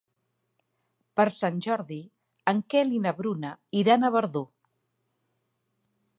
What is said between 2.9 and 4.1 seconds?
i na Bruna iran